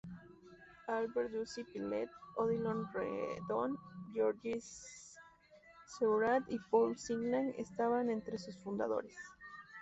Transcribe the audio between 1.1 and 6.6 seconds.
Dubois-Pillet, Odilon Redon, Georges Seurat y